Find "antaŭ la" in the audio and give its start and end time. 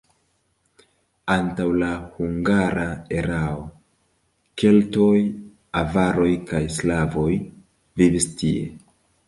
1.35-1.89